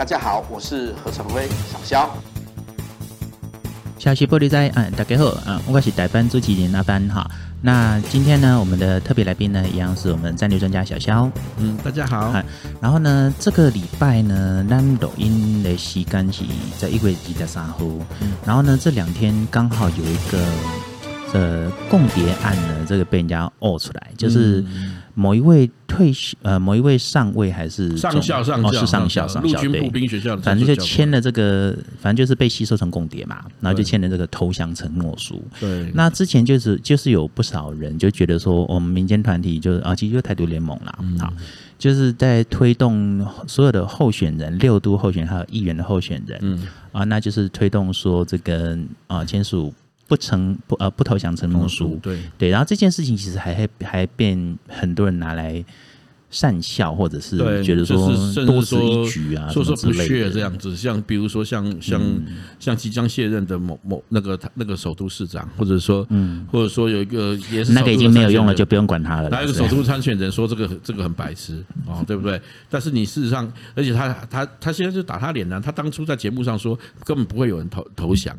[0.00, 2.10] 大家好，我是何成辉，小肖。
[3.98, 7.30] 消息玻璃在，嗯，大家好，嗯，我是代班主持人阿班哈。
[7.60, 11.30] 那今天呢，我们的特别来宾呢，一样是我们战略专家小肖。
[11.58, 12.32] 嗯，大家好。
[12.80, 16.44] 然后呢，这个礼拜呢，咱抖音的时间是
[16.78, 17.76] 在一月二十三号。
[18.20, 18.32] 嗯。
[18.46, 20.42] 然后呢，这两天刚好有一个
[21.34, 24.64] 呃共谍案呢，这个被人家爆出来，就是。
[25.20, 35.42] 某一位退休呃，某一位上尉还是上校上校哦，是上校上校，陆军步兵学校的，反正就签了这个，反正就是被吸收成共谍嘛，然后就签了这个投降承诺书。
[35.60, 41.30] 对，那之前就是就是有不少人就觉得说，我们民间团体就是啊，其实就台独联盟啦，好，
[41.78, 46.66] 就是在推动所有的候选人，六都候选人还有议员的候选人，嗯。
[46.92, 48.76] 啊，那就是推动说这个
[49.06, 49.72] 啊签署。
[50.10, 55.64] 不成不呃不投降承诺书，对对，然后这件事情其实还还还被很多人拿来
[56.30, 57.96] 善笑，或者是觉得说
[58.44, 60.74] 多此一举啊，说说不屑这样子。
[60.74, 62.02] 像比如说像像
[62.58, 69.30] 像即将卸任的某某那个那个首都市长，或者说嗯，或者说有一个也是那个已经没有用了，就不用管他了。
[69.30, 72.42] 还有一个首都参选人说这个这个很白痴哦，对不对？
[72.68, 75.60] 但是你事实上，而且他他他现在就打他脸呢。
[75.64, 78.36] 他当初在节目上说根本不会有人投投降。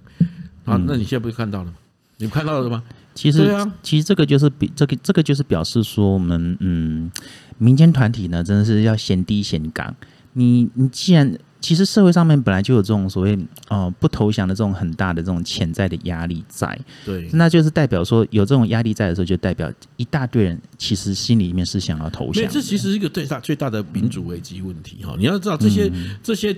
[0.66, 1.74] 啊，那你现在不是看到了吗？
[2.18, 2.84] 你看到了吗？
[3.16, 7.12] 其实，啊、其实这个就是比这个这个就是表示说，我们嗯，
[7.58, 9.94] 民间团体呢，真的是要先低先刚。
[10.34, 13.36] 你你既然其实社会上面本来就有这种所谓
[13.70, 22.48] 哦、呃、不投降的这种很大的这种潜在的压力在，对，那就是代表说有这种压力在的时候，就代表一大堆人其实心里面是想要投降。
[22.50, 25.16] 这其实是一个最大最大的民主危机问题哈。
[25.18, 26.56] 你要知道这些、嗯、这些。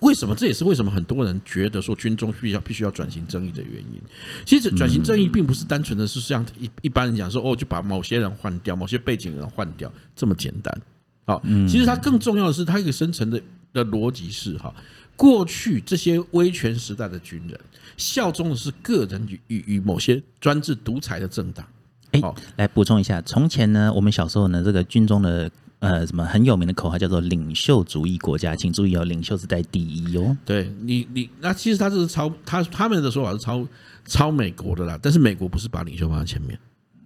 [0.00, 0.34] 为什么？
[0.34, 4.00] 这也是为什么很多人觉得说军中必须要必须要转型正义的原因。
[4.44, 10.82] 其实转型正义并不是单纯的是像一一般人讲说哦，就把某些人换掉，某些背景人换掉这么简单。
[11.24, 13.40] 好，其实它更重要的是，它一个深层的
[13.72, 14.74] 的逻辑是哈，
[15.16, 17.58] 过去这些威权时代的军人
[17.96, 21.66] 效忠的是个人与与与某些专制独裁的政党。
[22.12, 22.20] 哎，
[22.56, 25.50] 来补充一下，从前呢，我们小时候呢，这个军中的。
[25.78, 30.36] 呃，什么很有名的口号叫做“领袖主义国家”，请注意哦，领袖是在第一哦。
[30.44, 33.66] 对你，你那其实他这是抄他他们的说法是抄
[34.06, 36.58] 抄美国的啦，但是美国不是把领袖放在前面，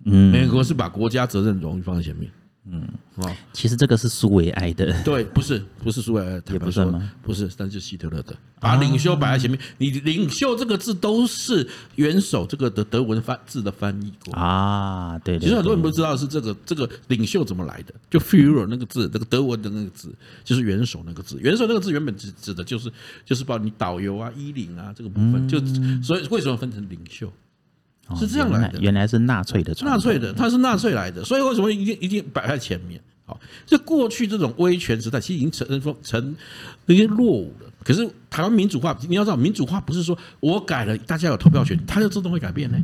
[0.04, 2.30] 嗯，美国是把国家责任荣誉放在前面。
[2.72, 7.10] 嗯，哦，其实这个是苏维埃的，对，不是，不是苏维埃，也不算吗？
[7.20, 9.58] 不是，但是希特勒的，把领袖摆在前面。
[9.78, 15.38] 你领袖这个字都是元首这个的德文翻字的翻译过啊，对。
[15.38, 20.14] 其实很多人不知道是这个这个领袖怎么来的，就 Führer 那个字，那个德文的那个字
[20.44, 21.40] 就是元首那个字。
[21.40, 22.92] 元首那个字原本指指的就是
[23.24, 25.58] 就是把你导游啊、衣领啊这个部分，就
[26.02, 27.32] 所以为什么分成领袖？
[28.16, 33.00] 是这样来的，原来是纳粹的，纳粹的，他是纳粹来的，所以为什么一定一定摆在前面？
[33.24, 36.36] 好，这过去这种威权时代，其实已经成成成
[36.86, 37.66] 那些落伍了。
[37.84, 42.78] 可是台湾民主化，你要知道，民主化不是说我改了，大家有投票权，它就自动会改变呢。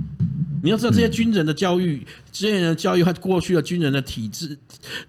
[0.62, 4.56] 你要知道，这些军人的教育，这些人的教育和过去的军人的体制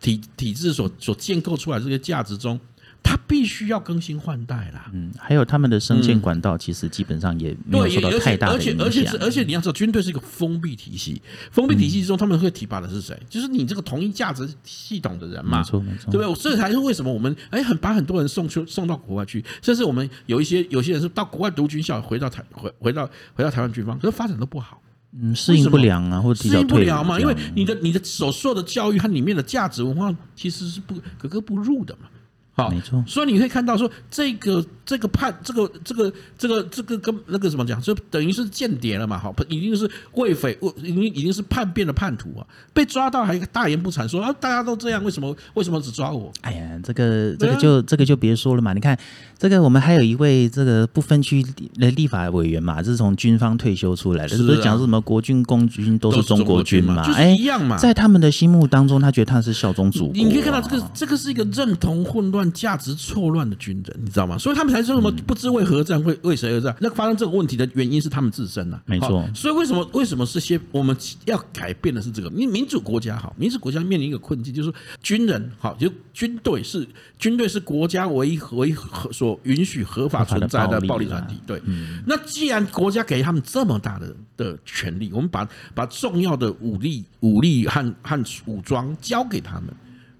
[0.01, 2.59] 体体制所所建构出来这些价值中。
[3.03, 8.85] 他必须要更新换代啦，嗯，还有他们的升迁管道，其实基本上也没有受到太大的影响。
[8.85, 11.21] 而且，而且，而且，你要知道，军队是一个封闭体系，
[11.51, 13.17] 封闭体系之中，他们会提拔的是谁？
[13.29, 16.41] 就是你这个同一价值系统的人嘛，没错，没错，对不对？
[16.41, 24.81] 这才是为什么我们哎，很把很多人送去送到国外去，甚至我们有一些有些人是到国外读军校，回到台回回到回到台湾军方，可是发展都不好，
[25.17, 32.09] 嗯，适应不良啊，或者适应不良嘛，因为你的你的所受的教育和里面的价值文化其实是不格格不入的嘛。
[32.57, 33.03] 好，没错。
[33.05, 39.15] 所以你可以看到说，这个这个叛，这个这个这个这个跟那个什么讲，就等于是间谍了嘛。
[39.15, 42.41] 好，已经是为匪，已经已经是叛变的叛徒啊，
[42.73, 46.33] 被抓到还大言不惭说啊，大家都这样，为什么为什么只抓我？
[46.41, 48.73] 哎呀，这个这个就这个就别说了嘛。
[48.73, 48.97] 你看
[49.37, 57.03] 这个，我们还有一位这个不分区的立法委员嘛，这是从军方退休出来的，是不是讲什么国军、共军都是中国军嘛？
[57.13, 57.77] 哎，一样嘛。
[57.77, 60.13] 在他们的心目当中，他觉得他是效忠祖国。
[60.15, 62.46] 你可以看到这个这个是一个认同混乱。
[62.53, 64.37] 价值错乱的军人，你知道吗？
[64.37, 66.75] 所以他们才说什么不知为何战，为为谁而战？
[66.79, 69.27] 那发生这个问题的原因是他们自身呐，没错。
[69.33, 70.95] 所以为什么为什么这些我们
[71.25, 72.29] 要改变的是这个？
[72.29, 78.75] 民民主国家好，民主国家面临一个困境，就是军人好，就军队是军队是国家唯一唯一
[79.11, 81.35] 所允许合法存在的暴力团体。
[81.45, 81.61] 对，
[82.05, 89.65] 那既然国家给他们这么大的的权利，我们把把重要的武力武力和和武装交给他们。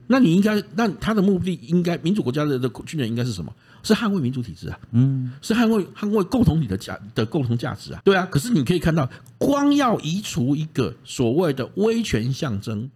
[0.08, 3.54] 那你应该，那他的目的应该，民主国家的的军人应该是什么？
[3.84, 8.28] 是捍卫民主体制啊，嗯，是捍卫捍卫共同体的价的共同价值啊，对啊。
[8.30, 12.90] 可是你可以看到，光要移除一个所谓的威权象征，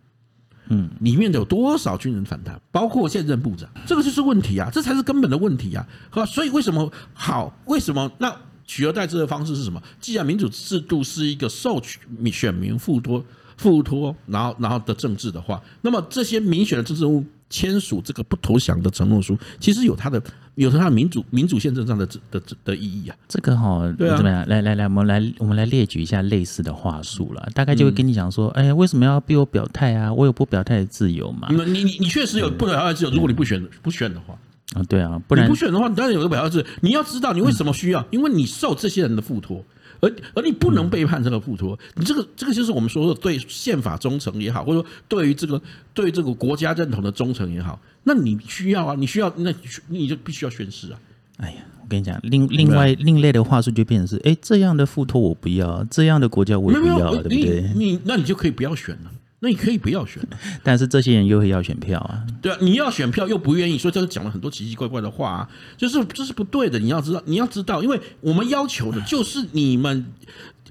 [0.68, 2.60] 嗯，里面有多少军人反弹？
[2.72, 5.88] 包括现任部长，这个就是问题啊，这才是根本的问题啊。
[6.10, 7.58] 好，所以为什么好？
[7.68, 8.36] 为什么那
[8.66, 9.81] 取而代之的方式是什么？
[10.02, 12.00] 既然民主制度是一个受取
[12.31, 13.24] 选民付托、
[13.62, 17.24] 付托，然后然后的政治的话，那么这些民选的政治人物。
[17.52, 20.24] 签署这个不投降的承诺书，其实有它的
[20.56, 23.16] 有它的民主民主宪政上的的的的意义啊。
[23.28, 24.48] 这个哈，对啊，怎么样？
[24.48, 27.50] 来来来，我们来我们来列举一下类似的话术了。
[27.54, 30.13] 大概就会跟你讲说，哎呀，为什么要逼我表态啊？
[30.13, 31.50] 我有不表态的自由嘛。
[31.52, 33.12] 你你你确实有不表态的自由。
[33.12, 34.34] 如果你不选不选的话，
[34.75, 36.66] 啊，对啊，不然你不选的话，你当然有个表态自由。
[36.80, 39.62] 你要知道你为什么需要，因为你受这些人的附托。
[40.01, 45.62] 而而你不能背叛这个附托，你这个这个就是我们说的对宪法忠诚也好，或者说对于这个
[45.94, 49.53] 对这个国家认同的忠诚也好，那你需要啊，你需要，那
[49.88, 51.00] 你就必须要宣誓啊。
[51.38, 57.71] 哎呀，我跟你讲，另另外另类的话术就变成是，哎，这样的附托我不要，这样的国家我也不要，对不对？
[57.75, 59.12] 你那你就可以不要选了。
[59.43, 60.21] 那你可以不要选，
[60.61, 62.23] 但是这些人又会要选票啊。
[62.43, 66.77] 对啊，你要选票又不愿意，所以这个讲了很多奇奇怪怪的话啊，就是这是不对的。
[66.77, 70.05] 你要知道，你要知道，因为我们要求的就是你们，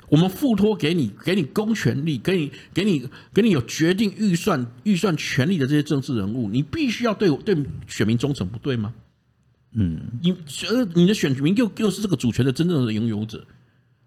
[0.09, 7.57] 我们付托给你，给你公权力，给你，给你，给你有决定预算、预算权力的这些政治人物，你必须要对对
[7.89, 8.95] 选民忠诚，不对吗？
[9.73, 10.31] 嗯，你
[10.69, 13.45] 呃，你的选民又又是这个主权的真正的拥有者，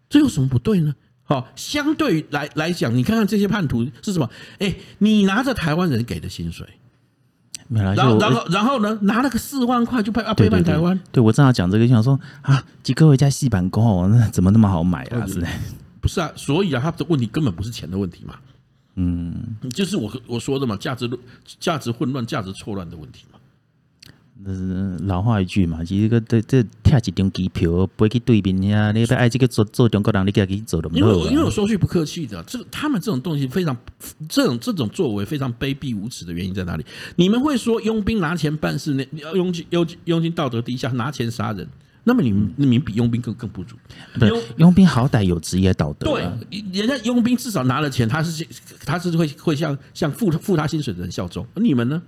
[0.10, 0.96] 这有什么不对呢？
[1.34, 4.30] 好，相对来来讲，你看看这些叛徒是什么？
[4.60, 6.68] 哎，你拿着台湾人给的薪水，
[7.70, 11.00] 然后然后然后呢，拿了个四万块就背啊背叛台湾。
[11.12, 15.26] 对，我正好讲这个，就想说啊，几个回家细板工哦，那怎么那么好买啊？
[15.26, 15.44] 是
[16.00, 16.32] 不是啊？
[16.36, 18.36] 所以啊，他的问题根本不是钱的问题嘛。
[18.96, 21.10] 嗯，就是我我说的嘛，价值
[21.60, 23.40] 价值混乱、价值错乱的问题嘛。
[24.46, 30.90] 嗯，老话一句嘛，其实个这这贴几张机票不会去对面呀，你不爱这个做做中国人，你给他给走的。
[30.94, 33.76] 因为因为我说句不客气的，这个他们这种东西非常，
[34.28, 36.86] 这种这种作为非常卑鄙无耻的原因在哪里？
[37.16, 41.68] 你们会说佣兵拿钱办事，那佣金佣佣金道德低下，拿钱杀人，
[42.04, 44.28] 那么你们你们比佣兵更更不如。
[44.28, 46.22] 佣佣兵好歹有职业道德，对，
[46.74, 48.46] 人家佣兵至少拿了钱，他是
[48.86, 52.02] 他是会会向向付付他薪水的人效忠，而你们呢？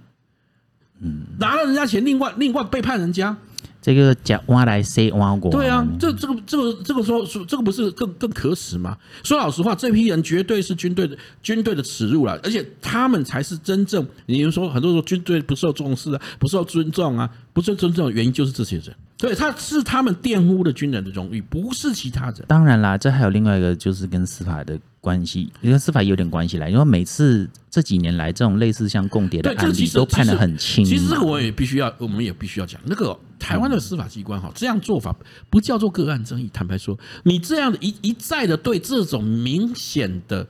[1.01, 3.36] 嗯，拿了人家钱，另外另外背叛人家，
[3.81, 5.51] 这个叫挖来塞挖过。
[5.51, 8.97] 对啊，这这个这个这个说说这个不是更更可耻吗？
[9.24, 18.95] 说老实话，这批人绝对是军队的军队的耻辱了，而且他们才是真正，你们说很多时候军队不受重视啊，不受尊重啊，不受尊重的原因就是这些人。
[19.17, 22.44] 对，他是他们玷污了军人的荣誉，不是其他人。
[22.50, 26.67] 当然啦，这还有另外一个，就是跟司法的关系，跟司法有点关系啦。
[26.67, 30.83] 因为每次这几年来，这种类似像共谍的案例都判得很轻。
[30.83, 35.15] 其实这个我也必须要，我们也必须要讲，那个台湾的司法机关哈，这样做法
[35.50, 36.50] 不叫做个案争议。
[36.53, 40.45] 坦白说，你这样的一一再的对这种明显的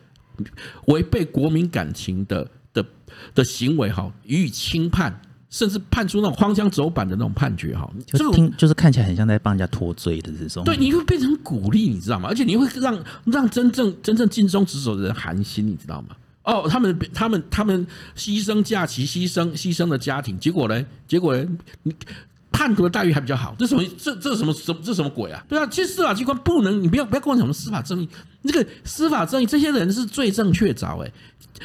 [0.87, 2.83] 违背国民感情的的
[3.35, 5.21] 的行为哈予以轻判。
[5.55, 10.65] 甚至判出那种荒腔走板的那种判决，哈，就听就是看起来很像在帮人家脱罪的这种。
[10.65, 12.27] 对，你会变成鼓励，你知道吗？
[12.27, 16.09] 而且你会让让真正真正尽忠职守的人寒心，你知道吗？
[16.43, 17.87] 哦，他们他们他们
[18.17, 20.85] 牺牲假期，牺牲牺牲的家庭，结果呢？
[21.07, 21.47] 结果呢？
[21.83, 21.95] 你
[22.55, 23.83] 叛徒的待遇还比较好，这什么？
[23.97, 25.43] 这这什么什这什么鬼啊？
[25.49, 28.07] 对啊，其实司法机关不能，你不要不要跟我讲什么司法正义，
[28.43, 31.11] 那个司法正义，这些人是罪证确凿，哎。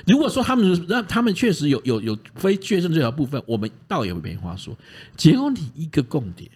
[0.05, 4.77] 如果说他们让他们确实有有有非确证罪的部分，我们倒也没话说。
[5.17, 6.51] 结果你一个共谍，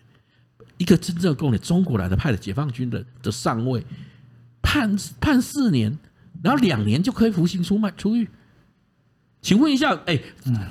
[0.79, 3.87] 一个真正的共谍，中国来的派的解放军的的上尉，
[4.61, 5.97] 判判四年，
[6.43, 8.29] 然后两年就可以服刑出卖出狱。
[9.45, 10.19] 请问一下，哎，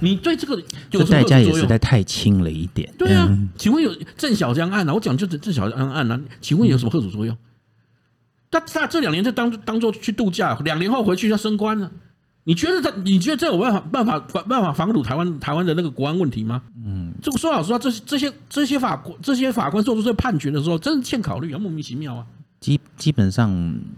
[0.01, 2.92] 你对这个有什么代价也实在太轻了一点。
[2.98, 4.94] 对啊，请问有郑小江案啊？
[4.96, 7.38] 我讲就是郑小江案啊，请问有什么贺主作用？
[8.50, 11.92] 他他这两年就当当做去度假，两年后回去要升官了。
[12.46, 12.92] 你觉得他？
[13.06, 16.63] 你觉得这有办法办法办法防堵台湾台湾的那个国安问题吗？
[16.84, 22.25] 嗯，这个说老实话，这这些这些法官这些法官做出这些判决的时候，真是欠考虑啊，莫名其妙啊。
[22.63, 23.51] 基基本上，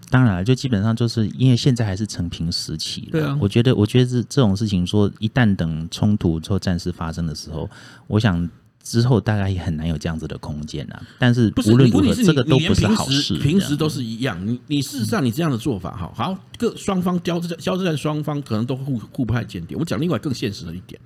[0.10, 3.08] 当然了，就基本上就是因为现在还是成平时期。
[3.12, 7.70] 对啊，我觉得我觉得这这种事情说，一旦等冲突之后战事发生的时候，
[8.08, 8.50] 我想。
[8.88, 13.36] 之后大概也很难有这样子的空间了，但是无论如何，这个都不是好事。
[13.40, 19.76] 平时都是一样，你你事实上你这样的做法，哈，好，各双方交战交战双方可能都互互派间谍。
[19.76, 21.02] 我讲另外更现实的一点，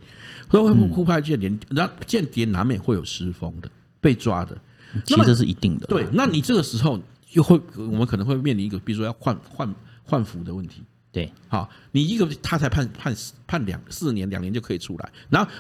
[0.50, 3.70] 会互互派间谍，然后间谍难免会有失风的，
[4.02, 4.58] 被抓的，
[5.06, 5.88] 其实这是一定的。
[5.88, 7.00] 对，那你这个时候
[7.34, 10.84] 又会，我们可能会面临一个，比如说要换换换服的问题。
[11.12, 13.16] 对，好，你一个他才判判
[13.48, 15.52] 判两四年，两年就可以出来，然后。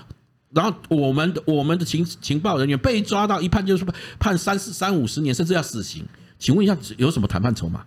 [0.51, 3.85] 然后我们的我们的情情报人员被抓到一判就是
[4.17, 6.03] 判三四三五十年，甚至要死刑。
[6.39, 7.81] 请问一下，有什么谈判筹码？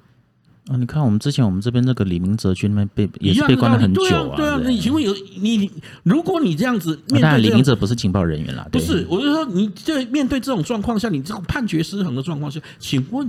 [0.68, 4.36] 啊，你看我们之前我们这边那个李明哲去那边被也是被关了很久啊。
[4.36, 5.68] 对啊，你请问有你，
[6.04, 13.28] 如果你这样子面对，李明哲不是情报人员啦，不是，我就说你这面对这种状况下，你这种判决失衡的状况下，请问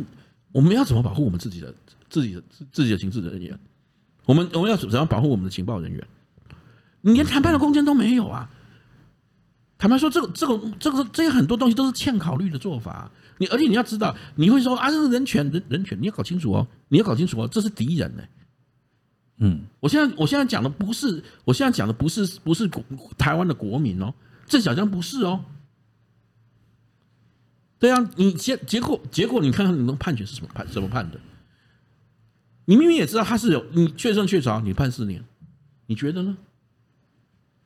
[0.54, 1.76] 我们要怎么保护我们自己的
[2.10, 3.60] 自己的自己的情治人员？
[4.26, 6.08] 我们我们要怎样保护我们的情报人员？
[7.02, 8.50] 你连谈判的空间都没有啊！
[9.78, 13.12] 坦白说，这个这个这个这些很多东西都是欠考虑的做法。
[13.40, 18.24] 你而且你要知道，你会说啊，这是人权人人权，你要搞清楚哦，你要搞清楚哦，这是敌人呢。
[19.40, 22.70] 嗯，我现在我现在讲的不是，我现在讲的不是不是
[23.18, 24.14] 台湾的国民哦，
[24.46, 25.44] 这小江不是哦。
[27.84, 31.20] 对啊，你结结果结果，你看看你们判决是什么判怎么判的？
[32.64, 35.22] 你明明也知道他是有你确证确凿，你判四年，
[35.88, 36.38] 你觉得呢？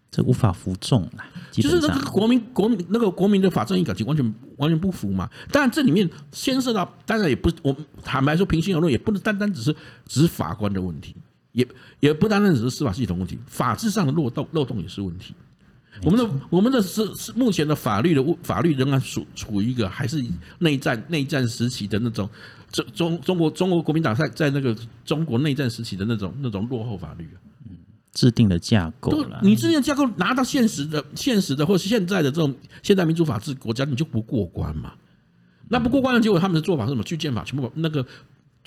[0.10, 1.30] 这无法服众啊！
[1.52, 5.30] 就是那个国民国民那个国民的法正义感情完全完全不服嘛。
[5.52, 9.76] 当然这里面牵涉到，当然也不我坦白说，平心而论，也不能单单只是
[10.08, 11.16] 只是法官的问题，
[11.52, 11.68] 也
[12.00, 15.36] 也不单单只是司法系统问题，法制上的漏洞漏洞也是问题。
[16.04, 20.24] 我们的我们的是是目前的法律的法律仍然处处于一个还是
[20.60, 22.30] 内战内战时期的那种
[22.72, 24.76] 中中中国中国国民党在在那个
[25.06, 27.40] 中国内战时期的那种那种落后法律啊。
[28.14, 32.52] 制定的架构了，你制定的架构拿到现实的、现实的，或是现在的这种
[32.82, 34.94] 现代民主法治国家，你就不过关嘛？
[35.70, 37.04] 那不过关的结果，他们的做法是什么？
[37.04, 38.04] 去建法全部把那个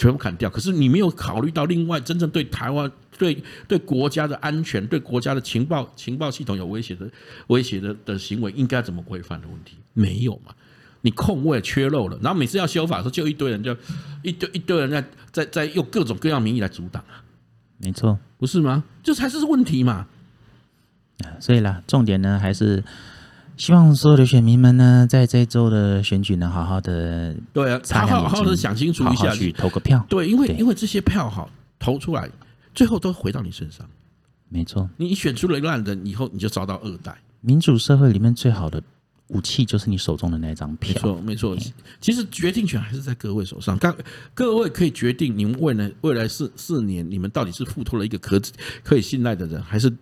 [0.00, 0.48] 全部砍掉。
[0.48, 7.08] 可是你没有考虑到另外真正对台湾、对对国家的安全、对国家的情报情报系统有威胁的
[7.48, 10.54] 威胁的的行为应该怎么规范的问题，没有嘛？
[11.02, 13.76] 你空位缺漏了，然后每次要修法的时候，就一堆人就
[14.22, 17.22] 一堆一堆人在在在用各种各样名义来阻挡啊。
[17.76, 18.84] 没错，不是吗？
[19.02, 20.06] 这才是问题嘛。
[21.38, 22.82] 所以啦，重点呢，还是
[23.60, 30.02] 希望所有的选民们呢，在这周的选举呢，好好的对啊，好好好的想清楚一下，去投个票。
[30.08, 32.26] 对，因为因为这些票好投出来，
[32.74, 33.86] 最后都回到你身上。
[34.48, 37.14] 没错，你选出了一个烂人以后，你就遭到二代。
[37.42, 38.82] 民主社会里面最好的。
[39.28, 41.56] 武器就是你手中的那张票，没错，没错。
[42.00, 43.96] 其实决定权还是在各位手上，各
[44.32, 48.40] 各位可以决定你们未来未来四四年，你们到底是付托了一个可
[48.82, 49.92] 可以信赖的人，还是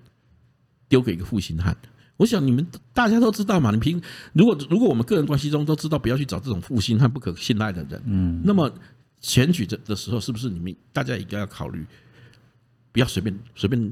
[0.88, 1.76] 丢给一个负心汉。
[2.18, 3.70] 我想你们大家都知道嘛。
[3.70, 3.98] 你平
[4.34, 8.70] 如果如果我们个人关系中都知道不要去找这种负心和、不可信赖的人，嗯，那么
[9.20, 11.86] 选举的的时候，是不是你们大家也该要考虑，
[12.92, 13.90] 不要随便随便。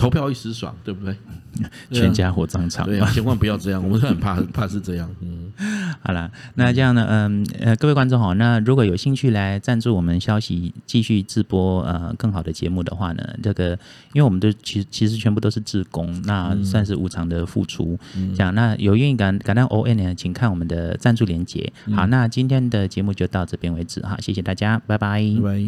[0.00, 1.16] 投票一时爽，对不对？
[1.90, 5.10] 全家火葬场，对啊，千万不要这样，我们是很怕， 怕是这样。
[5.20, 5.52] 嗯，
[6.00, 13.70] 好了，那这样呢，嗯呃，各位观众好，那如果有兴趣来赞助我们消息继续直播呃更好的节目的话呢，这个
[14.14, 17.98] 因为我们都其实其实全部都是自工，那算是无偿的付出。
[18.16, 21.72] 嗯、这样，那有愿意感感到 O N 呢，请看我们的赞助连接。
[21.94, 25.20] 好，那今天的节目就到这边为止哈，谢谢大家，拜拜。
[25.20, 25.60] 拜拜。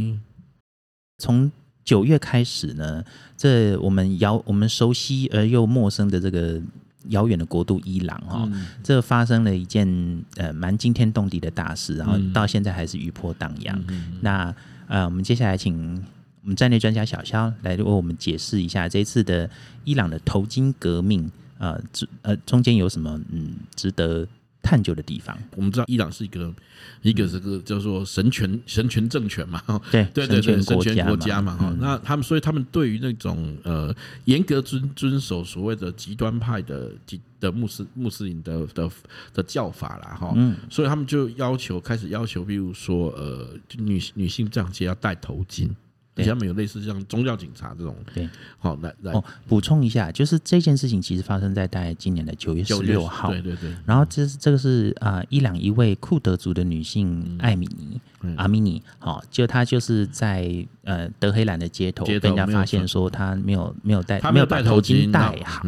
[1.19, 1.51] 从
[1.85, 3.05] 九月开始呢，
[3.37, 6.61] 这我们遥我们熟悉而又陌生的这个
[7.09, 13.85] 遥远的国度伊朗哈，嗯、这发生了一件呃蛮惊天动地的大事，然后到现在还是余波荡漾。
[13.89, 14.55] 嗯、那
[14.87, 16.05] 呃，我们接下来请
[16.43, 19.51] 我们战略专家小肖来为我们解释一下这一次的
[19.85, 21.81] 伊朗的头巾革命，呃，
[22.23, 24.27] 呃中间有什么嗯值得
[24.62, 26.54] 探究的地方，我们知道伊朗是一个
[27.02, 31.66] 一个这个叫做神权神权政权嘛，对对对 对，神权国家嘛哈。
[31.69, 38.88] 嗯、那他们所以他们对于那种呃严格遵遵守所谓的极端派的极的穆斯穆斯林的的
[39.35, 45.69] 的教法啦哈，嗯，所以他们就要求开始要求，比如说呃女女性上街要戴头巾。
[46.14, 48.28] 底下没有类似像宗教警察这种，对，
[48.59, 49.12] 好来来。
[49.12, 53.75] 哦，补充一下，就是这件事情其实发生在大概今年的九月十六号，对对对。
[53.87, 58.00] 然后这是这个是啊，伊朗一位库德族的女性艾米尼，
[58.37, 65.62] 阿米尼，好，就他就是在呃德黑兰的街头被人家发现说他没有没有戴没有把头巾戴好，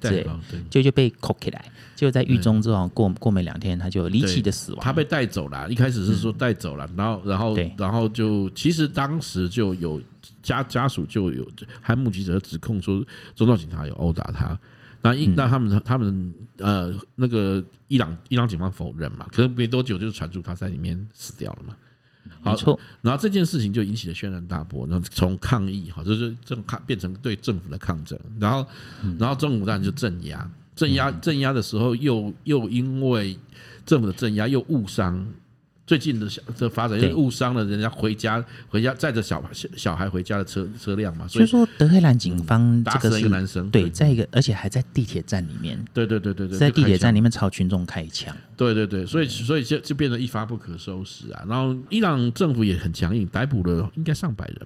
[0.00, 0.26] 对，
[0.68, 1.64] 就就被扣起来。
[1.96, 4.80] 就在狱中之后，过过没两天，他就离奇的死亡。
[4.82, 10.00] 他被带走了，一开始是说带走了，然后然后然后就其实当时就有
[10.42, 11.46] 家家属就有
[11.82, 14.58] 还目击者指控说，宗教警察有殴打他。
[15.02, 21.76] 那一那他们他们呃那个伊朗伊朗警方否认嘛，可是没多久就传出他在里面死掉了嘛。
[22.42, 28.66] 没错，然后这件事情就引起了轩然大波，然后从抗议哈，就是这种抗变成对政府的抗争，然后
[29.18, 30.50] 然后政府当然就镇压。
[30.76, 33.36] 镇压镇压的时候，又又因为
[33.84, 35.26] 政府的镇压，又误伤
[35.86, 41.28] 最近的小的发展，因为误伤了人家回家回家载着小小小孩回家的车车辆嘛。
[41.28, 51.42] 所以说德黑兰警方这个是打死一个男生，对，在一个而且还在地铁站里面，对对对对对，在地铁站里面朝群众开枪，对对对，所以所以就就变得一发不可收拾啊。
[51.48, 54.58] 然后伊朗政府也很强硬，逮捕了应该上百人。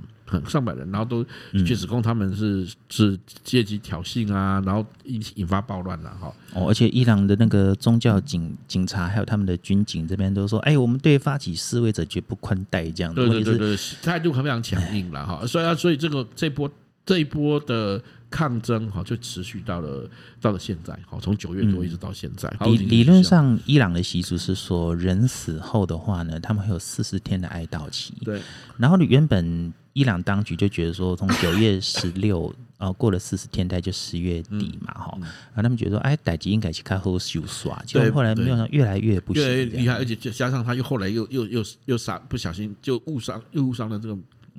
[0.48, 1.24] 上百人，然后都
[1.64, 6.34] 去指控他们是、嗯、是阶级挑衅啊，然后引引发暴乱了哈。
[6.54, 13.14] 哦，而且伊朗的那个宗教警警察还有他们的军警这边都说，哎，我们对发起示威者绝不宽待，这样。
[13.14, 15.46] 对对对对，态度非常强硬了哈。
[15.46, 16.68] 所以啊，所以这个这波
[17.06, 18.02] 这一波的
[18.34, 20.10] 抗争哈，就持续到了
[20.40, 22.52] 到了现在，好，从九月多一直到现在。
[22.66, 28.12] 理理论上，伊朗的习俗是说，人死后的话呢，他们会有四十天的哀悼期。
[28.24, 28.42] 对，
[28.76, 29.72] 然后你原本。
[29.94, 44.18] 伊朗当局就觉得说，从九月十六， 呃，过了四十天，大概就十月底嘛，哈、嗯，然后他们觉得说，哎，代志应该去开后修耍，结果后来没有想越来越不行，越来越厉害，而且加上他又后来又又又又杀，不小心就误伤，又误伤了这个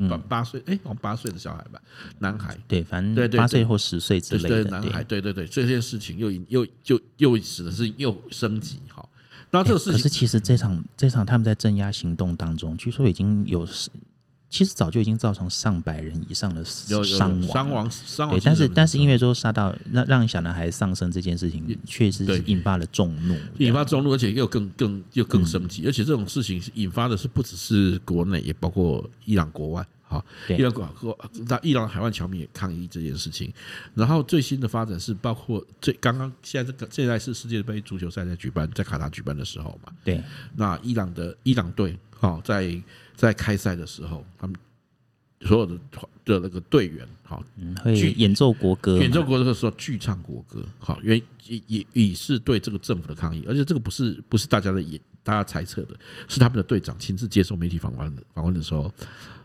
[0.09, 1.81] 八八岁，哎、嗯，八岁的小孩吧，
[2.19, 9.07] 男孩，对，反正八岁或十岁之类的，男孩，对对对，这件事情又又就又使得是又升级，哈，
[9.51, 13.67] 那这个事情，可是其实这场这场他们在镇压行动当中，据说已经有。
[14.55, 18.39] 其实早就已经造成上百人以上的伤亡，伤亡，伤亡。
[18.39, 29.85] 对，但是但是因为说杀到让让小男孩丧生这件事情，确实是引发了众怒，引发众怒，而且又更更又更升级，而且这种事情引发的是不只是国内，也包括伊朗国外。
[30.07, 33.51] 好，伊朗国和那伊朗海外侨民也抗议这件事情。
[33.95, 39.91] 然后最新的发展是，包括最刚刚现在这个现在是世界杯足球赛在举办，在卡塔举办的时候嘛。
[40.03, 40.23] 对，
[40.55, 42.81] 那伊朗的伊朗队，好在。
[43.17, 44.53] 在开赛的时候，他们
[45.39, 45.77] 所有的
[46.25, 47.41] 的那个队员，好，
[47.81, 55.95] 会演奏国歌，演奏国歌的时候，剧唱国歌，好，因为也也也是对这个政府的抗议，而且这个不是不是大家的演，大家猜测的，
[56.27, 58.93] 是他们的队长亲自接受媒体访问的访问的时候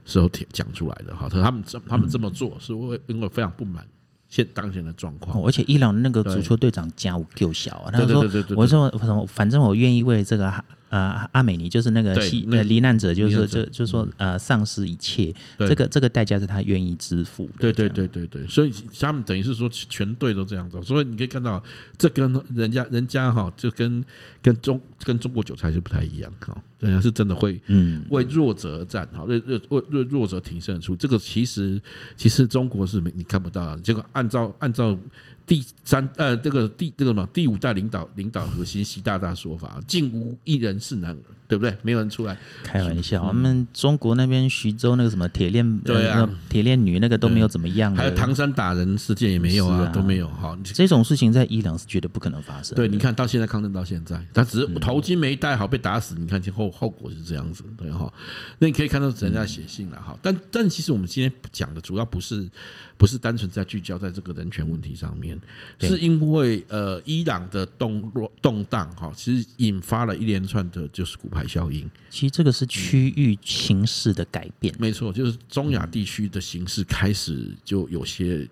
[0.05, 3.87] 时候讲出来的，哈，他们这他们这么做是为因为非常不满。
[4.29, 8.23] 现当前的状况，而且伊朗那个足球队长家务够小啊，他说
[8.57, 10.49] ：“我说什么，反正我愿意为这个
[10.91, 21.63] 呃阿美尼，就是那个西呃罹难者，就是就就说呃丧失一切，这个这个代价是他愿意支付。”对对对对对，所以他们等于是说全队都这样子，所以你可以看到，
[21.97, 24.05] 这跟人家人家哈就跟
[24.43, 26.57] 跟中跟中国韭菜就不太一样哈。
[26.81, 30.97] 人家是真的会，嗯，为弱者而战，好，为为为弱者挺身而出。
[30.97, 31.81] 这个其实
[32.17, 34.99] 其实中国是没你看不到的，结果按照按照。
[35.47, 41.77] 第三呃，这个第这个什么第五代领导领导核心习大大说法，竟无一人是男儿，对不对？
[41.83, 43.27] 没有人出来开玩笑。
[43.27, 50.57] 我们中国那边徐州那个什么铁链，对啊，铁链女那个都没有怎么样，还有唐山打人事件也没有啊，都没有哈。
[50.63, 52.77] 这种事情在伊朗是绝对不可能发生。
[52.77, 58.13] 对，你看到现在抗争到现在，他只是头巾没戴好被打死，你看前后后果是这样子，对哈。
[58.59, 62.49] 那你可以看到人家写信了哈，但但其实我们今天讲的主要不是。
[62.97, 65.41] 不是单纯在聚焦在这个人权问题上面，
[65.81, 71.91] 是因为呃，伊朗的动动荡哈，其实引发了一连串的就是骨牌效应。
[72.11, 78.47] 其实这个是区域形势的改变，没错，就是中亚地区的形势开始就有些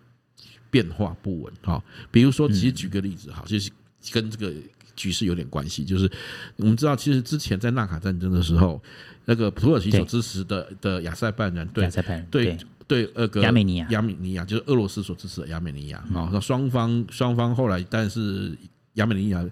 [0.70, 1.84] 变化不稳哈。
[2.10, 3.70] 比如说，其实举个例子哈，就是
[4.10, 4.50] 跟这个
[4.98, 6.10] 局势有点关系，就是
[6.56, 8.82] 我们知道，其实之前在纳卡战争的时候，
[9.24, 12.58] 那个土耳其所支持的的亚塞拜然对亚塞拜然对。
[12.88, 16.30] 对，那个亚美尼亚，亚美尼亚就是俄罗斯所支持的亚美尼亚啊。
[16.32, 18.56] 那双方双方后来，但是
[18.94, 19.46] 亚美尼亚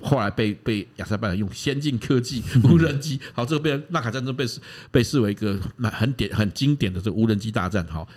[0.00, 4.46] 后来被被亚塞拜然用先进科技 无人机，好，这个被纳卡战争被
[4.90, 5.60] 被视为一个
[5.92, 7.86] 很典很经典的这个无人机大战。
[7.88, 8.08] 好，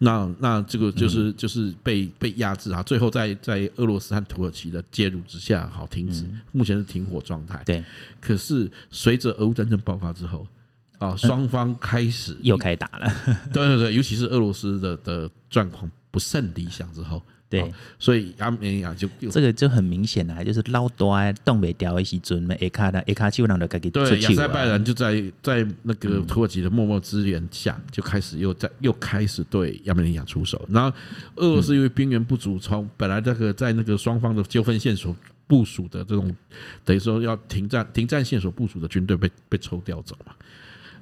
[0.00, 2.82] 那那这个就是就是被被压制啊。
[2.82, 7.62] 最后在在俄罗斯和土耳其的介入之下，好停止，目前是停火状态。
[7.64, 7.84] 对，
[8.20, 10.46] 可是随着俄乌战争爆发之后。
[11.00, 13.10] 啊，双方开始又开打了。
[13.54, 23.90] 对对对，尤其是俄罗斯的的状况不甚理想之后，对，所以亚美尼亚就这个就很明显了，就是老大东北调一些准备，一卡的，一卡就让的给给。
[23.90, 30.64] 对，亚塞拜然就在在那个土耳其的默默支援下，就开始又在又开始对亚美尼亚出手。
[30.70, 30.96] 然后
[31.36, 35.14] 俄罗斯因为兵源不足，从本来这个在那个双方的纠纷线所
[35.48, 36.32] 部署的这种，
[36.84, 40.32] 等于说要停战停战线所部署的军队被被抽调走嘛。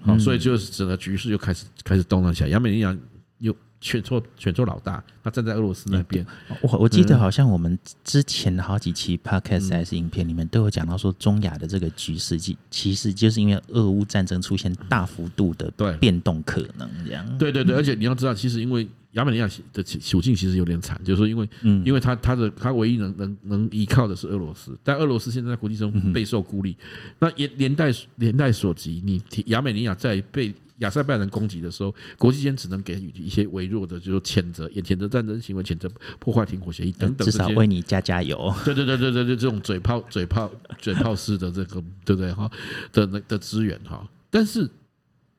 [0.00, 2.48] 好，所以就是整个局势又开始开始动荡起来。
[2.48, 2.96] 亚美尼亚
[3.36, 6.26] 又选错选错老大，他站在俄罗斯那边。
[6.62, 17.38] 我我记得好像我们之前的好几期 podcast 还是影片里面都有讲到说，中亚的这个局势，其其实就是因为俄乌战争出现大幅度的变动可能这样。
[17.38, 26.76] 对对对，而且你要知道，其实因为亚美尼亚的处境其实有点惨，就是说因为，嗯，因为他他的他唯一能能能依靠的是俄罗斯，但俄罗斯现在在国际中备受孤立，
[27.18, 38.54] 那也连带连带所及，你亚美尼亚在被亚塞拜人攻击的时候，国际间只能给予一些微弱的，就是谴责，也谴责战争行为，谴责破坏停火协议等等，至少为你加加油。
[38.64, 42.50] 对对对对对对，这种嘴炮嘴炮嘴炮式的这个，对不对哈？
[42.92, 44.68] 的那的资源哈，但是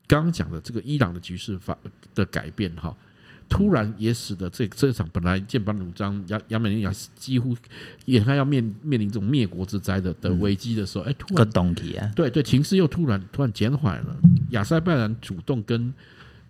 [0.06, 1.76] 刚刚讲的这个伊朗的局势发
[2.14, 2.96] 的改变哈。
[3.50, 7.54] 突然也使得这这场本来剑拔弩张，亚亚美尼亚几乎
[8.06, 11.50] 眼看要面面临这种灭国之灾的的危机的时候，哎，突然
[12.14, 14.16] 对对，情势又突然突然减缓了。
[14.50, 15.92] 亚塞拜然主动跟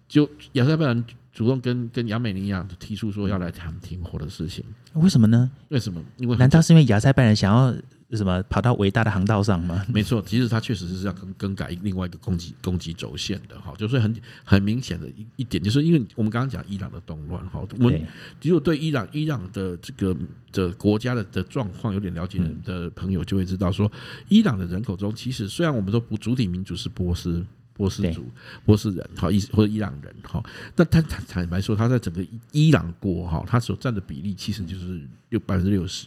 [0.06, 5.50] 就亚塞拜然主动跟跟亚美尼亚提出说要来谈停火的事情，为什么呢？
[5.70, 6.00] 为什么？
[6.18, 7.74] 因为难道是因为亚塞拜然想要？
[8.16, 9.84] 什么跑到伟大的航道上吗？
[9.92, 18.02] 没错，其实它确实是要更更改另外一个攻击攻击轴线的哈，就是很很明显的一一点，就是因为我们刚刚讲伊朗的动乱哈，我们
[18.42, 20.16] 如果对伊朗伊朗的这个
[20.52, 23.90] 的国家的的状况有点了解的朋友就会知道说，
[24.28, 28.26] 伊朗的人口中其实虽然我们都不主体民族是波斯波斯族
[28.66, 30.42] 波斯人哈，伊或者伊朗人哈，
[30.74, 36.06] 但他坦坦白说，他在整个伊朗国哈，他所占的比例其实就是六百分之六十。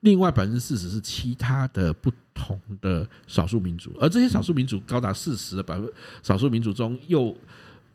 [0.00, 5.90] 另外百分之四十是其他的不同的少数民族，而这些少数民族高达四十的百分
[6.22, 7.36] 少数民族中又。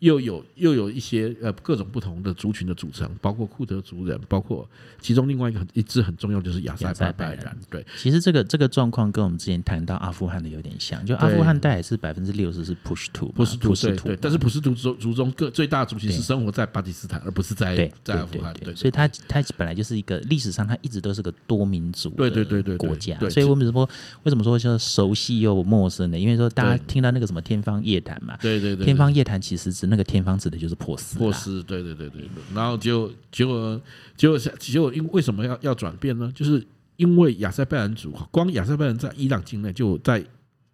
[0.06, 4.70] 又有又有一些呃各种不同的族群的组成，包括库德族人，包括
[5.02, 7.58] 其中另外一个很一支很重要就是亚塞拜然。
[7.72, 18.54] 对，其实这个这个状况跟我们之前谈到阿富汗的有点像，就阿富汗大概是百分之六十是普什图，普什图对对，但是普什图族族中各最大的族群是生活在巴基斯坦，而不是在在阿富汗。
[18.64, 23.18] 对，所以它它本来就是一个历史上它一直都是个多民族对对对对国家。
[23.32, 23.90] 所以为什么说
[24.22, 26.20] 为什么说叫熟悉又陌生呢？
[26.20, 33.80] 因为说大家听到那个什么天方夜谭嘛，对对对，天方夜谭其实只那个天方指的就是波斯，波斯，对对对对，然后就结果
[34.16, 36.32] 结果结果因为为什么要要转变呢？
[36.36, 40.24] 就是因为亚塞拜然族，光亚塞拜然在伊朗境内就在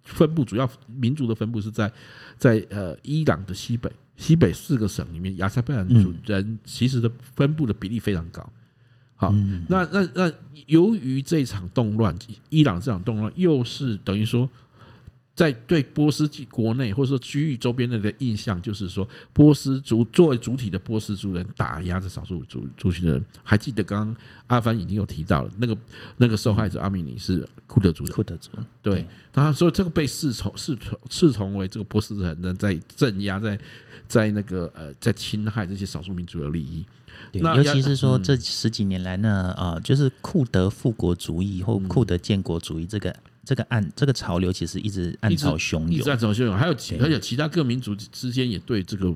[0.03, 1.91] 分布，主要民族的分布是在
[2.38, 8.47] 在呃伊朗的西北西北四个省里面，亚塞拜然族人其实的分布的比例非常高。
[9.15, 9.31] 好，
[9.67, 10.34] 那那那
[10.67, 12.15] 由于这场动乱，
[12.49, 14.49] 伊朗这场动乱又是等于说。
[15.41, 23.25] 在对波斯国内或者说区域周边的的印象，就是说波斯族作为主体的波斯族人打压着少数族族群的人。
[23.41, 25.75] 还记得刚刚阿帆已经有提到了，那个
[26.17, 28.51] 那个受害者阿米尼是库德族人，库德族
[28.84, 33.60] 对，他说这个被视从视从视从为这个波斯人呢在镇压在
[34.08, 36.86] 在那个呃在侵害这些少数民族的利益。
[37.34, 43.15] 那尤其是说这十几年来呢，呃，就是库德复国主义或库德建国主义这个。
[43.43, 49.13] 这个暗这个潮流其实一直暗潮汹涌，暗潮汹涌，还有其而且其他各民族之间也对这个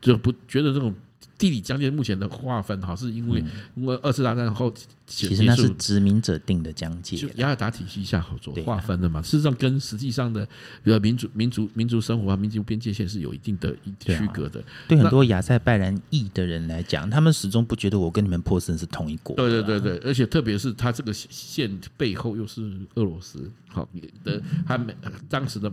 [0.00, 0.94] 就不觉得这种。
[1.38, 3.42] 地理疆界目前的划分，哈，是因为
[3.76, 4.74] 因为二次大战后，
[5.06, 9.22] 其实那是殖民者定的疆界，就雅尔达体系下合作划分的嘛。
[9.22, 10.46] 事实上，跟实际上的
[10.82, 14.60] 呃民族民族民族生活啊、民族边界线是有一定的区隔的。
[14.88, 19.36] 对很多亚塞拜然裔的人来讲，他们始终不觉得我跟你们波斯人是同一国。
[19.36, 23.88] 对对对对，而且特别是他这个线背后又是俄罗斯，好
[24.24, 24.92] 的，他们
[25.28, 25.72] 当时的。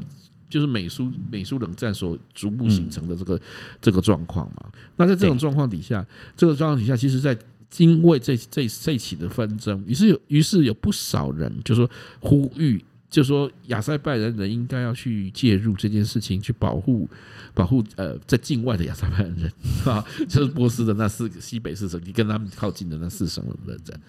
[0.55, 3.41] 就是美苏美苏冷战所逐步形成的这个、嗯、
[3.81, 4.71] 这个状况嘛。
[4.95, 7.37] 那在这种状况底下，这个状况底下，其实，在
[7.75, 11.89] 因为这这这起的纷争，于是有于是有不少人就说
[12.21, 17.09] 呼吁，就说亚塞拜然人应该要去介入这件事情，去保护
[17.53, 19.51] 保护呃在境外的亚塞拜然人
[19.83, 24.01] 啊，就是波斯的那四个西北四省，你跟他们靠近的那四省的人。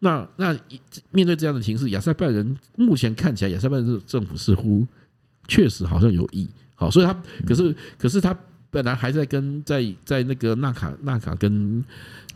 [0.00, 0.54] 那那
[1.12, 4.86] 面对这样的形势，亚塞拜人目前看起来，亚塞拜人政府似乎。
[5.48, 8.36] 确实好像有意，好，所以他可是可是他
[8.70, 11.84] 本来还在跟在在那个纳卡纳卡跟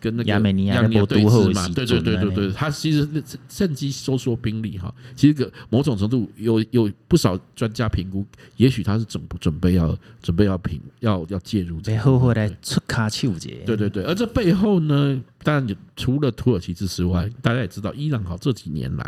[0.01, 3.07] 跟那个亚美尼亚对峙嘛，对对对对对，他其实
[3.49, 8.25] 趁机收缩兵力哈，其实个某种程度有有不少专家评估，
[8.57, 19.05] 也许他是准准备要准备要平要要介入，背后会来出卡丘节，对对对，而这背后呢，当然除了土耳其之外，大家也知道伊朗好这几年来。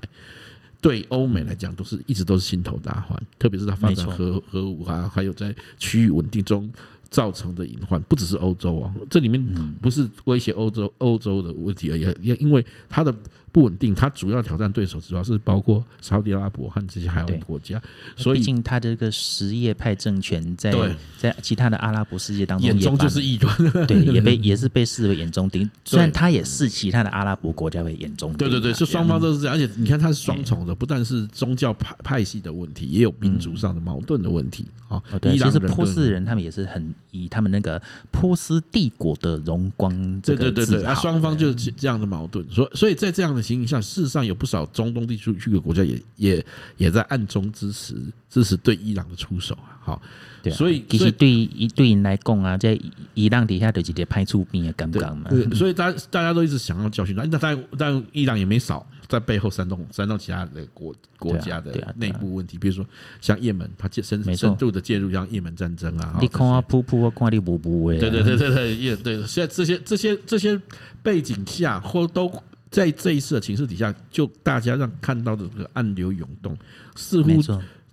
[0.83, 6.71] 对欧美来讲，都是一直都是心头大患，特别是它发展核核武啊，还有在区域稳定中
[7.09, 9.43] 造成的隐患，不只是欧洲啊，这里面
[9.81, 13.15] 不是威胁欧洲欧洲的问题而已，也因为它的。
[13.53, 17.81] 不稳定，它主要挑战对手主要是包括沙特阿拉伯和这些海湾国家，
[18.17, 20.73] 所以毕竟它这个什叶派政权在
[21.19, 23.55] 在其他的阿拉伯世界当中眼中就是异端，
[23.87, 25.71] 对， 也被也是被视为眼中钉。
[25.85, 29.55] 虽然他也视其他的阿拉伯国家为眼中钉，对对对，是双方都是这样。
[29.55, 35.03] 而且你看，它是双重的，不但是宗教派派系的问题，也有民族上的矛盾的问题啊。
[35.21, 47.97] 对，其实波斯人他们也是很以他们那个波斯帝国的荣光这个对对对对，啊，双方就是这样的矛盾，所所以在这样的情形下，事实上有不少中东地区区的国家也也也在暗中支持
[48.31, 50.03] 支持对伊朗的出手啊，好。
[50.43, 52.77] 对啊、所以，其实对一对人来讲啊，在
[53.15, 55.31] 伊朗底下的几个派出兵也刚刚嘛。
[55.31, 62.85] 对，所以大家大家都一直想要教训他，那但但伊朗也没少在背后煽动煽动其他的国国家的内部问题，比如说
[63.21, 66.19] 像也门，他深深度的介入像也门战争啊。
[66.21, 67.99] 你看啊，噗噗，我看你不不哎。
[67.99, 69.25] 对对对对对，也对。
[69.25, 70.61] 现在这些这些这些
[71.05, 72.29] 背景下，或都
[72.73, 76.59] 在这一次的情势底下，就大家让看到的这个暗流涌动，
[76.97, 77.41] 似乎。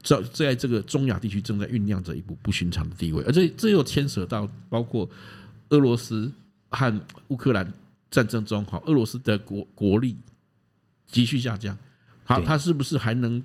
[0.02, 5.08] 在在这个中亚地区正在酝酿着一股不寻常的地位，而这这又牵涉到包括
[5.72, 6.32] 俄罗斯
[6.70, 7.70] 和乌克兰
[8.10, 10.16] 战争中，哈，俄罗斯的国国力
[11.06, 11.78] 急剧下降，
[12.24, 13.44] 好，他是不是还能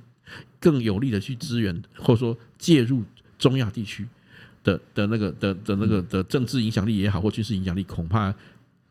[0.61, 3.03] 更有力的去支援，或者说介入
[3.37, 4.07] 中亚地区
[4.63, 8.33] 的的那个的的那个的政治影响力也好，或军事影响力，恐怕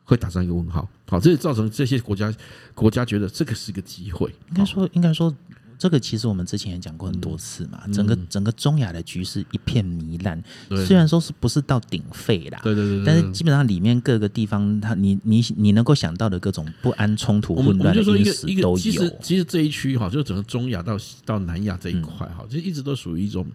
[0.03, 0.87] 会打上一个问号。
[1.07, 2.33] 好，这也造成这些国家
[2.73, 4.33] 国家觉得这个是个机会。
[4.49, 5.33] 应该说，应该说。
[5.75, 10.41] 这个其实我们之前也讲过很多次嘛，整个整个中亚的局势一片糜烂，
[10.87, 18.77] 虽然说是不是到鼎沸啦，对对对，但是基本上里面各个地方，它你你你能够想到的各种不安、冲突、混乱的因素都有。
[18.77, 23.45] 其实其实这一区哈，就整个中亚到到南亚这一块哈，就一直都属于一种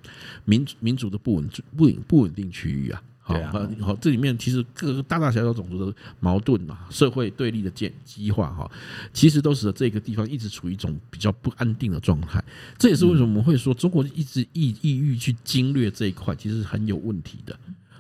[0.45, 3.03] 民民族的不稳不稳不稳定区域啊。
[3.35, 8.71] 好，好，这里面其实各个大大小小种族的矛盾嘛，社会对立的激激化哈，
[9.13, 12.43] 其实都使得这个地方一直处于一种比较不安定的状态。
[12.79, 17.55] 这也是为什么我们会说中国一直意意欲去经略这一块，其实是很有问题的。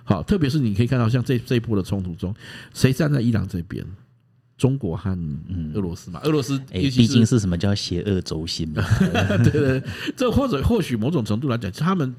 [0.05, 2.35] 好，特别是你可以看到，像这这一波的冲突中，
[2.73, 3.85] 谁站在伊朗这边？
[4.59, 5.17] 中国和
[5.73, 8.85] 俄罗斯嘛，俄罗斯毕竟是什么叫邪恶轴心嘛？
[9.45, 9.83] 对对，
[10.17, 12.15] 这或者或许某种程度来讲，他们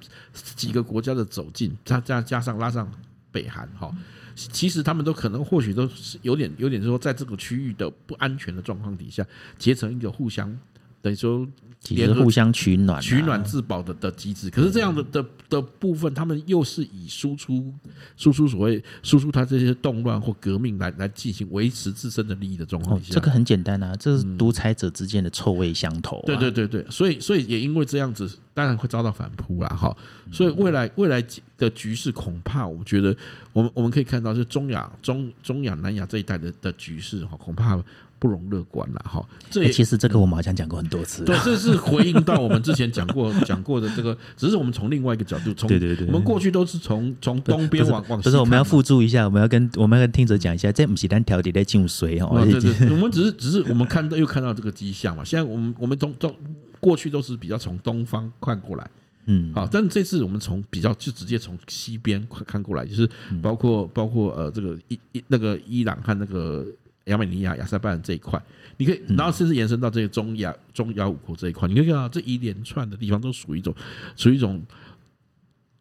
[0.55, 2.89] 几个国家的走近，加加加上拉上
[3.31, 3.93] 北韩哈，
[4.33, 9.23] 其实他们都可能或许都是有点有点说，在这个区域的不安全的状况底下，
[9.57, 10.57] 结成一个互相
[11.01, 11.47] 等于说。
[11.87, 14.49] 也是互相取暖、取暖自保的的机制。
[14.49, 17.73] 可是这样的的的部分，他们又是以输出
[18.17, 26.21] 输出所谓输出他这些动乱或革命来来进行维持自身的利益的状况下，这个很简单啊，这是独裁者之间的臭味相投。
[26.25, 29.69] 对对对对，所以所以也因为这样子，当然会遭到反扑啦。
[29.69, 29.95] 哈。
[30.31, 31.25] 所以未来未来
[31.57, 33.15] 的局势，恐怕我觉得，
[33.53, 37.81] 我们我们可以看到，是中亚中中亚南亚这一带的的局势哈，恐怕。
[38.19, 41.23] 不容乐观了哈，这也、欸、其实这个我们好像讲过很多次。
[41.23, 48.23] 对，这是回应到我们之前讲过讲过的这个， 只是我们从另外一个角度，从对对对，我们过去都是从从东边往往西。
[48.25, 52.29] 不是，我们要附注一下，我们要跟我们要跟听者讲一下，这不是单调底在进水哦。
[52.43, 55.23] 对对， 我们只是只是我们看到又看到这个迹象嘛。
[55.23, 56.35] 现在我们我们从从
[56.81, 58.89] 过去都是比较从东方看过来，
[59.27, 63.09] 嗯，好，但是这次我们从比较就直接从西边看过来，就是
[63.41, 66.65] 包括包括呃这个伊伊那个伊朗和那个。
[67.05, 68.41] 亚美尼亚、亚塞拜然这一块，
[68.77, 73.73] 你可以，然后甚至延伸到这个中亚、中亚五国这一块，你可以看到这一连串的地方都属于一种，
[74.15, 74.63] 属于一种。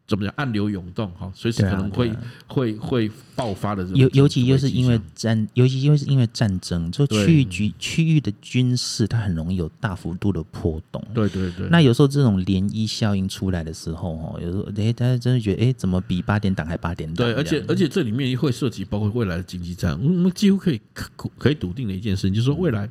[0.09, 0.33] 怎么讲？
[0.35, 3.97] 暗流涌动，哈，随时可能会、啊啊、会会爆发的这种。
[3.97, 11.01] 尤尤其又是因为战，尤其又是因为战争，就区域局区域的军事，它很容易有大幅度的波动。
[11.13, 11.69] 对对对。
[11.69, 17.27] 那有时候这种涟漪效应出来的时候，哈，有时候哎，大家真的觉得，哎，怎么比八点档还八点档？
[17.27, 19.95] 对，而且而且这里面会涉及包括未来的经济战。
[20.01, 22.89] 我们几乎可以可可以笃定的一件事情，就是说未来。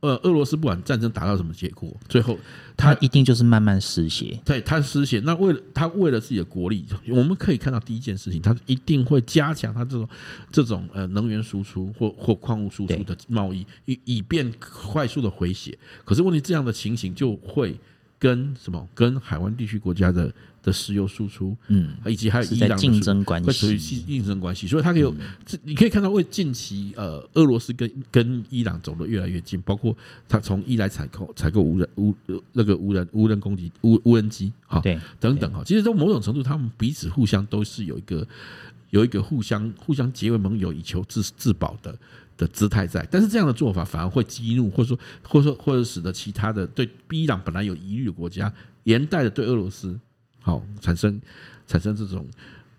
[0.00, 2.38] 呃，俄罗斯不管战争达到什么结果，最后
[2.76, 4.40] 他，他一定就是慢慢失血。
[4.44, 5.20] 对，他失血。
[5.24, 10.08] 那为了他为了自己的国力，我们可以看到第一件事情，他一定会加强他这种
[10.50, 15.78] 这种呃能源输出或或矿物输出的贸易，以以便快速的回血。
[16.04, 17.78] 可是问题这样的情形就会
[18.18, 18.88] 跟什么？
[18.94, 20.32] 跟海湾地区国家的。
[20.62, 25.14] 的石油输出，嗯，以及还有伊朗的竞争关系，会处于竞争关系，所以它可以有，
[25.46, 29.96] 这你可以看到，为近期呃，俄罗斯跟跟伊朗走得越来越近，包括
[30.28, 32.14] 它从伊朗采购采购无人无
[32.52, 38.26] 那个无人无人攻击无无人机，哈，对，等等哈，其实都某种程度，他们彼此互相都是有一个
[38.90, 41.98] 有一个互相互相结为盟友，以求自自保的
[42.36, 49.98] 的姿态在，但是这样的做法反而会激怒，或者说或者说或者使得其他的对伊朗本来有疑虑的国家，连带的对俄罗斯。
[50.40, 51.20] 好，产生
[51.66, 52.26] 产生这种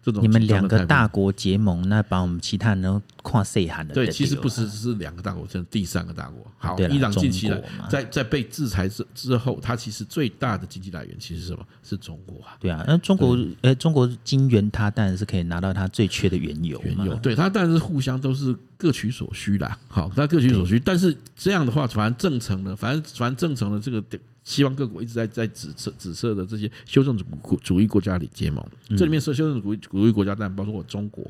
[0.03, 3.93] 这种，你们两个大国结盟，那把我们其他人都跨岁寒的。
[3.93, 6.43] 对，其实不是是两个大国，是第三个大国。
[6.57, 11.63] 好，伊朗近期来在在被制裁之之后，它其实最大的经济来源其实是什么？
[11.83, 12.57] 是中国啊。
[12.59, 16.81] 对啊，那中国呃，中国金元它当然是可以拿到它最缺的原油。
[16.83, 19.77] 原油，对它当然是互相都是各取所需啦。
[19.87, 24.01] 好，那各取所需，但是这样的话，反正正成了，反正反正正成了这个
[24.43, 27.25] 西方各国一直在在紫色紫色的这些修正主
[27.63, 31.23] 主义国家里结盟，嗯、这里面是修正主义主义国家，当然包括中国。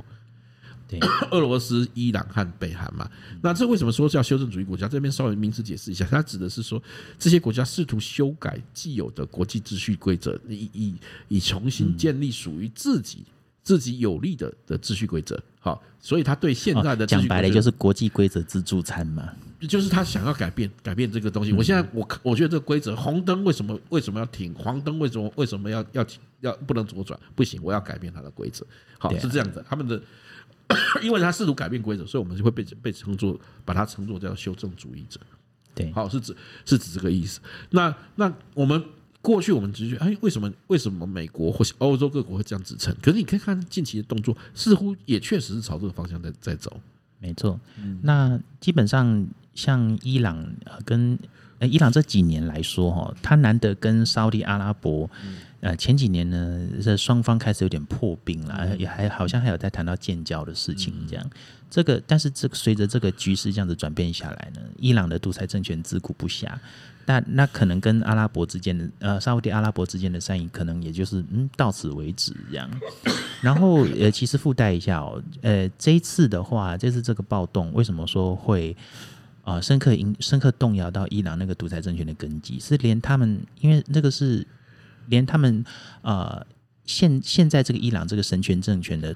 [0.88, 1.00] 对，
[1.32, 3.10] 俄罗斯、伊朗和北韩嘛，
[3.41, 4.89] 那这为什么说叫修正主义国家？
[4.89, 6.82] 这边稍微名词解释一下，它指的是说
[7.17, 10.95] 这些国家试图修改既有的国际秩序规则，以以
[11.30, 13.24] 以重新建立属于自己
[13.63, 15.41] 自己有利的的秩序规则。
[15.60, 19.32] 好，所以他对现在的讲白了就是国际规则自助餐嘛，
[19.67, 21.54] 就是他想要改变改变这个东西。
[21.54, 24.54] 我现在我我觉得这个规则，红灯为什么为什么要停？
[24.56, 26.06] 黄灯为什么为什么要要
[26.39, 27.19] 要不能左转？
[27.36, 28.65] 不行，我要改变它的规则。
[28.97, 30.02] 好，是这样子，他们的。
[31.04, 35.19] 因为他试图改变规则，所以我们就会被被称作把它称作叫修正主义者。
[35.76, 37.41] 对，好，是指是指这个意思。
[37.71, 38.82] 那那我们
[39.22, 42.96] 过去我们直觉哎，为什么为什么美国或是欧洲各国会这样子称？
[43.02, 46.80] 可是你可以看近期的动作，似乎也确实是朝这个方向在在走。
[47.20, 47.60] 没错，
[48.02, 50.44] 那基本上像伊朗
[50.84, 51.20] 跟
[51.67, 55.10] 伊朗这几年来说哈，他难得跟沙乌地阿拉伯。
[55.62, 61.24] 呃，前几年呢，这双方开始有点破冰了，也还好像还有在谈到建交的事情这样。
[61.69, 66.50] 这个，但是这个随着这个局势这样子转变下来呢，伊朗的独裁政权自顾不暇，
[67.06, 72.67] 但那可能跟阿拉伯之间的呃沙乌地阿拉伯之间的善意，可能也就是嗯到此为止这样。
[73.39, 78.76] 然后呃，其实附带一下哦，呃，这一次的话，这次这个暴动为什么说会
[79.52, 84.48] 啊、呃、深刻影深刻动摇到伊朗那个独裁政权的根基，是连他们因为那个是。
[85.08, 85.66] 连他们
[86.04, 86.46] 呃
[86.86, 89.14] 现现在这个伊朗这个神权政权的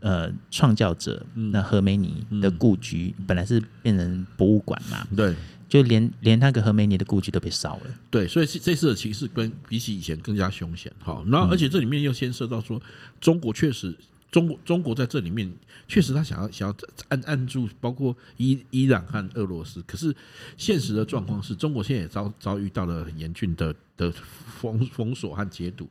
[0.00, 5.34] 呃创造者，那何梅尼的故居本来是变成博物馆嘛，对，
[5.68, 12.80] 就连连那个何梅尼的故居都被烧了，对，所以这次的情势跟比起以前更加凶险，好，然后而且这里面又牵涉到说
[13.18, 13.96] 中国确实。
[14.32, 15.48] 中国中国在这里面
[15.86, 16.74] 确实他想要想要
[17.08, 19.80] 按按住，包括伊伊朗和俄罗斯。
[19.82, 20.12] 可是
[20.56, 25.88] 现实的状况是中国现在也遭遭遇到了很严峻的的封封锁和解堵，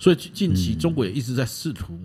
[0.00, 1.96] 所以近期中国也一直在试图，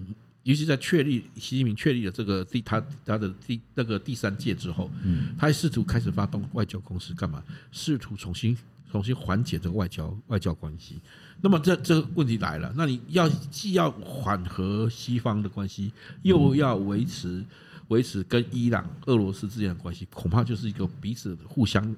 [0.43, 4.87] 尤其在确立习近平确立了这个第他他的第那个第三届之后，
[5.35, 7.43] 他还试图开始发动外交攻势，干嘛？
[7.71, 8.55] 试图重新
[8.91, 10.99] 重新缓解这个外交外交关系。
[11.43, 17.43] 那么这这个问题来了，那你要既要缓和西方的关系，又要维持
[17.87, 21.95] 维持跟伊朗、俄罗斯之间的关系，恐怕就是一个彼此互相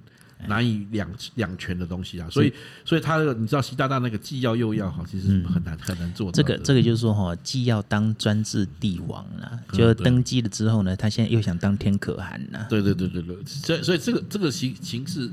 [0.47, 2.29] 难以两两全的东西啊。
[2.29, 2.53] 所以，
[2.85, 6.31] 所以他你知道习大大那个既要又要哈，其实很难很难做到。
[6.31, 12.65] 这个这个就是说哈，既要当专制帝王了，就登基了之后呢，他现在又想当天可汗了。
[12.69, 15.29] 对对对对对，所以所以这个这个形形势。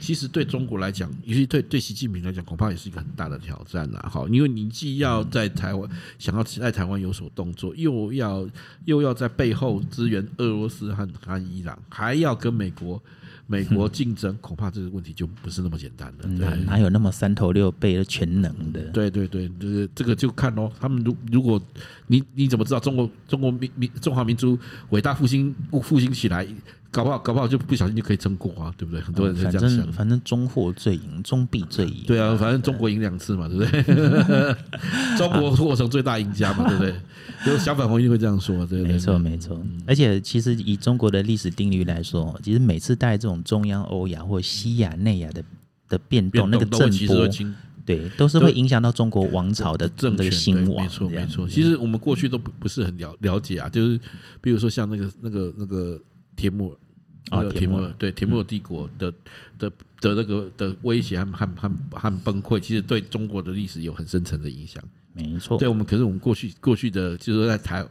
[0.00, 3.98] 其实对中国来讲，尤其对对习近平来讲，恐怕也是一个很大的挑战呐。
[4.10, 8.48] 好，因为你既要在台湾想要在台湾有所动作，又要
[8.84, 13.02] 又要在背后支援俄罗斯和和伊朗，还要跟美国
[13.46, 16.28] 美国竞争，恐怕这个问题就不是那么简单的。
[16.36, 18.80] 对，哪有那么三头六臂的全能的？
[18.90, 20.70] 对对对，就是这个就看哦。
[20.78, 21.60] 他们如如果
[22.06, 24.58] 你你怎么知道中国中国民民中华民族
[24.90, 26.46] 伟大复兴复兴起来？
[26.90, 29.00] 搞不好，搞不好就不小心就可以争过啊，对不对？
[29.00, 29.68] 很多人是这样想。
[29.68, 32.04] 反正反正中货最赢，中币最赢。
[32.06, 34.54] 对啊，反正中国赢两次嘛，对不对？
[35.18, 36.94] 中国过程最大赢家嘛，对不对？
[37.44, 38.94] 就小粉红一定会这样说，对不对？
[38.94, 39.62] 没错，没错。
[39.86, 45.44] 而且其实以中国的历史定律来说，其实每次带这种中央欧亚或西亚、内亚的
[45.90, 47.28] 的变动，那个震波，
[47.84, 50.82] 对，都是会影响到中国王朝的这个兴亡。
[50.84, 51.46] 没错，没错。
[51.46, 54.00] 其实我们过去都不不是很了了解啊，就是
[54.40, 56.00] 比如说像那个那个那个。
[56.38, 56.70] 铁木
[57.30, 59.12] 尔，啊，铁木尔，对，铁木尔帝国的
[59.58, 59.68] 的
[60.00, 64.82] 的那个的威胁和和和和崩溃，其实对中国的历史有很深层的影响。
[65.12, 67.84] 没错，对我们，可是我们过去过去的，就是说在台，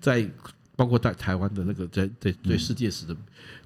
[0.00, 0.28] 在
[0.74, 3.16] 包括在台湾的那个在在对世界史的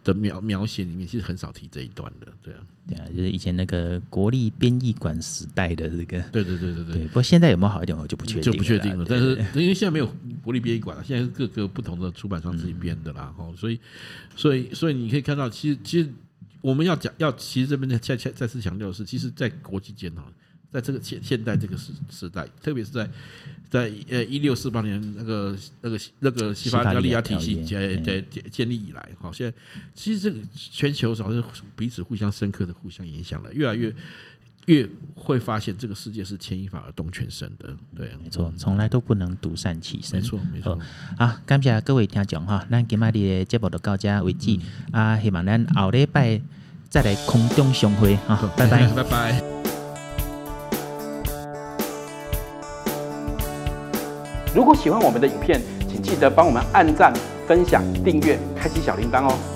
[0.05, 2.61] 的描描写里面，其实很少提这一段的，对啊。
[2.89, 9.05] 对啊，就是以前那个国立编译馆时代的这个，对对对对对，不过现在有没有好一点，我就不确定，就不确定了。
[9.09, 10.09] 但是因为现在没有
[10.41, 13.57] 国立编译馆了，现在是各个不同的出版商自己编的啦，哈、嗯。
[13.57, 13.81] 所以，
[14.37, 16.09] 所以，所以你可以看到，其实，其实
[16.61, 20.25] 我们要讲，要其实这边再再再次强调的是，其实，在国际间哈。
[20.77, 23.09] 在这个现现代这个时时代，特别是在
[23.71, 29.57] 在呃一六四八年那个那个那个西班牙利亚体系建建建立以来，好，现在
[29.95, 31.43] 其实这个全球好像
[31.75, 33.91] 彼此互相深刻的互相影响了，越来越
[34.67, 40.79] 越会发现这个世界是牵一发而动全身的，对，没错，从来都不能独善其身，没错没错。
[41.17, 44.61] 好，感谢各位听众哈，那今日的节目就到这为止
[44.93, 46.39] 啊，希望咱后礼拜
[46.91, 49.56] 再来空中相会哈，拜拜 拜拜。
[54.57, 57.13] 如果喜欢我们的影片，请记得帮我们按赞、
[57.47, 59.56] 分享、订阅、开启小铃铛哦。